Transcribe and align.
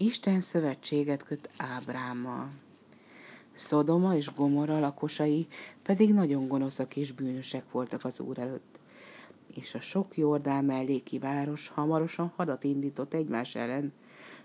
Isten 0.00 0.40
szövetséget 0.40 1.22
köt 1.22 1.48
Ábrámmal. 1.56 2.50
Szodoma 3.54 4.14
és 4.14 4.34
Gomorra 4.34 4.78
lakosai 4.78 5.46
pedig 5.82 6.14
nagyon 6.14 6.48
gonoszak 6.48 6.96
és 6.96 7.12
bűnösek 7.12 7.70
voltak 7.72 8.04
az 8.04 8.20
Úr 8.20 8.38
előtt. 8.38 8.78
És 9.54 9.74
a 9.74 9.80
sok 9.80 10.16
Jordán 10.16 10.64
melléki 10.64 11.18
város 11.18 11.68
hamarosan 11.68 12.32
hadat 12.36 12.64
indított 12.64 13.14
egymás 13.14 13.54
ellen, 13.54 13.92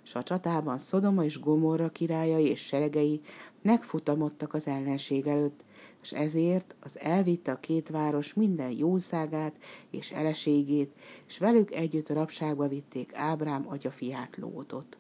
s 0.04 0.16
a 0.16 0.24
csatában 0.24 0.78
Szodoma 0.78 1.24
és 1.24 1.40
Gomorra 1.40 1.90
királyai 1.90 2.48
és 2.48 2.66
seregei 2.66 3.22
megfutamodtak 3.62 4.54
az 4.54 4.68
ellenség 4.68 5.28
előtt, 5.28 5.64
és 6.02 6.12
ezért 6.12 6.76
az 6.80 7.00
elvitte 7.00 7.52
a 7.52 7.60
két 7.60 7.90
város 7.90 8.34
minden 8.34 8.72
jószágát 8.72 9.56
és 9.90 10.12
eleségét, 10.12 10.92
és 11.28 11.38
velük 11.38 11.72
együtt 11.72 12.10
rabságba 12.10 12.68
vitték 12.68 13.16
Ábrám 13.16 13.68
atyafiát 13.68 14.38
Lótot. 14.38 14.98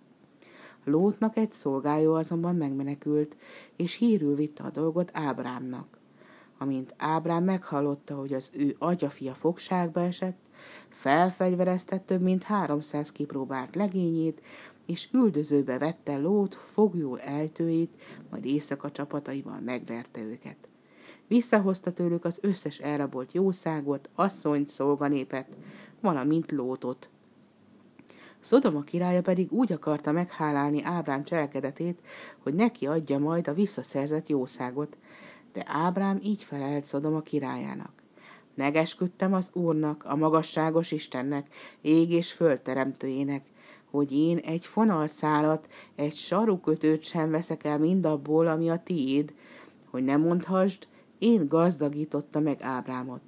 Lótnak 0.83 1.37
egy 1.37 1.51
szolgája 1.51 2.13
azonban 2.13 2.55
megmenekült, 2.55 3.35
és 3.75 3.95
hírül 3.95 4.35
vitte 4.35 4.63
a 4.63 4.69
dolgot 4.69 5.09
Ábrámnak. 5.13 5.97
Amint 6.57 6.93
Ábrám 6.97 7.43
meghallotta, 7.43 8.15
hogy 8.15 8.33
az 8.33 8.51
ő 8.53 8.75
atyafia 8.79 9.33
fogságba 9.33 10.01
esett, 10.01 10.37
felfegyverezte 10.89 11.97
több 11.97 12.21
mint 12.21 12.43
háromszáz 12.43 13.11
kipróbált 13.11 13.75
legényét, 13.75 14.41
és 14.85 15.07
üldözőbe 15.11 15.77
vette 15.77 16.17
Lót 16.17 16.55
fogjul 16.55 17.19
eltőit, 17.19 17.93
majd 18.29 18.45
éjszaka 18.45 18.91
csapataival 18.91 19.59
megverte 19.59 20.21
őket. 20.21 20.57
Visszahozta 21.27 21.91
tőlük 21.91 22.25
az 22.25 22.39
összes 22.41 22.77
elrabolt 22.77 23.31
jószágot, 23.31 24.09
asszonyt, 24.15 24.69
szolganépet, 24.69 25.47
valamint 26.01 26.51
Lótot. 26.51 27.09
Szodoma 28.43 28.81
királya 28.81 29.21
pedig 29.21 29.51
úgy 29.51 29.71
akarta 29.71 30.11
meghálálni 30.11 30.83
Ábrám 30.83 31.23
cselekedetét, 31.23 31.99
hogy 32.39 32.53
neki 32.53 32.87
adja 32.87 33.19
majd 33.19 33.47
a 33.47 33.53
visszaszerzett 33.53 34.29
jószágot, 34.29 34.97
de 35.53 35.63
Ábrám 35.67 36.19
így 36.23 36.43
felelt 36.43 36.85
Szodoma 36.85 37.21
királyának. 37.21 37.91
Megesküdtem 38.55 39.33
az 39.33 39.49
Úrnak, 39.53 40.03
a 40.05 40.15
magasságos 40.15 40.91
Istennek, 40.91 41.47
ég 41.81 42.11
és 42.11 42.31
föld 42.31 42.59
teremtőjének, 42.59 43.45
hogy 43.91 44.11
én 44.11 44.37
egy 44.37 44.65
fonalszálat, 44.65 45.67
egy 45.95 46.15
sarukötőt 46.15 47.03
sem 47.03 47.31
veszek 47.31 47.63
el 47.63 47.79
mindabból, 47.79 48.47
ami 48.47 48.69
a 48.69 48.83
tiéd, 48.83 49.33
hogy 49.89 50.03
ne 50.03 50.17
mondhassd, 50.17 50.87
én 51.19 51.47
gazdagította 51.47 52.39
meg 52.39 52.61
Ábrámot. 52.61 53.21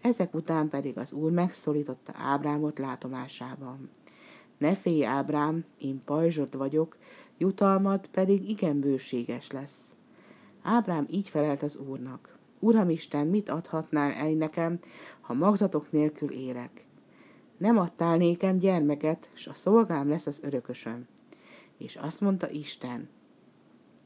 Ezek 0.00 0.34
után 0.34 0.68
pedig 0.68 0.98
az 0.98 1.12
úr 1.12 1.30
megszólította 1.30 2.12
Ábrámot 2.16 2.78
látomásában. 2.78 3.90
Ne 4.58 4.74
félj, 4.74 5.04
Ábrám, 5.04 5.64
én 5.78 6.02
pajzsot 6.04 6.54
vagyok, 6.54 6.96
jutalmad 7.38 8.06
pedig 8.06 8.48
igen 8.50 8.80
bőséges 8.80 9.50
lesz. 9.50 9.94
Ábrám 10.62 11.06
így 11.10 11.28
felelt 11.28 11.62
az 11.62 11.76
úrnak. 11.76 12.38
Uram 12.58 12.90
Isten, 12.90 13.26
mit 13.26 13.48
adhatnál 13.48 14.12
el 14.12 14.30
nekem, 14.30 14.78
ha 15.20 15.34
magzatok 15.34 15.92
nélkül 15.92 16.30
élek? 16.30 16.86
Nem 17.56 17.78
adtál 17.78 18.16
nékem 18.16 18.58
gyermeket, 18.58 19.30
s 19.34 19.46
a 19.46 19.54
szolgám 19.54 20.08
lesz 20.08 20.26
az 20.26 20.40
örökösöm. 20.42 21.06
És 21.78 21.96
azt 21.96 22.20
mondta 22.20 22.50
Isten, 22.50 23.08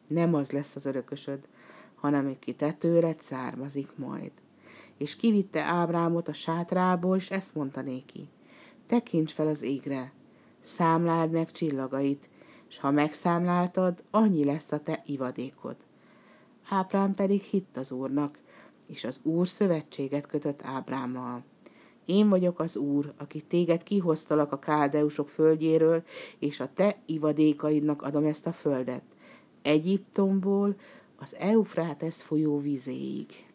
nem 0.07 0.35
az 0.35 0.51
lesz 0.51 0.77
az 0.77 0.87
örökösöd, 0.87 1.49
hanem 1.95 2.27
egy 2.27 2.39
ki 2.39 2.53
te 2.53 2.73
tőled 2.73 3.21
származik 3.21 3.97
majd. 3.97 4.33
És 4.97 5.17
kivitte 5.17 5.63
Ábrámot 5.63 6.29
a 6.29 6.33
sátrából, 6.33 7.17
és 7.17 7.31
ezt 7.31 7.55
mondta 7.55 7.83
néki. 7.83 8.29
Tekints 8.87 9.33
fel 9.33 9.47
az 9.47 9.63
égre, 9.63 10.13
számláld 10.69 11.31
meg 11.31 11.51
csillagait, 11.51 12.29
és 12.69 12.79
ha 12.79 12.91
megszámláltad, 12.91 14.05
annyi 14.11 14.45
lesz 14.45 14.73
a 14.73 14.79
te 14.79 15.03
ivadékod. 15.07 15.77
Ábrám 16.69 17.15
pedig 17.15 17.41
hitt 17.41 17.77
az 17.77 17.93
úrnak, 17.93 18.39
és 18.87 19.05
az 19.05 19.21
úr 19.23 19.47
szövetséget 19.47 20.27
kötött 20.27 20.63
Ábrámmal. 20.63 21.45
Én 22.05 22.29
vagyok 22.29 22.61
az 22.61 22.77
Úr, 22.77 23.13
aki 23.19 23.41
téged 23.41 23.83
kihoztalak 23.83 24.53
a 24.53 24.59
káldeusok 24.59 25.29
földjéről, 25.29 26.03
és 26.39 26.61
a 26.61 26.73
te 26.75 26.97
ivadékaidnak 27.07 28.03
adom 28.03 28.25
ezt 28.25 28.47
a 28.47 28.53
földet. 28.53 29.03
Egyiptomból 29.63 30.77
az 31.17 31.37
Eufrátesz 31.39 32.23
folyó 32.23 32.61
vizéig. 32.61 33.48